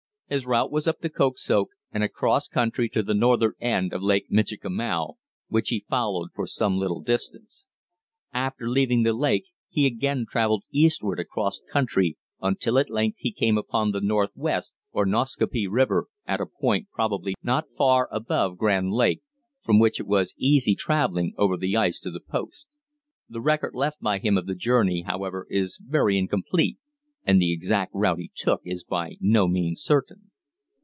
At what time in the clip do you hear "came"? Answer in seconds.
13.33-13.57